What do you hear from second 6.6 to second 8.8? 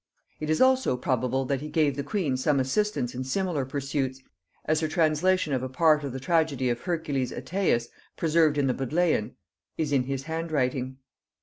of Hercules Oetæus, preserved in the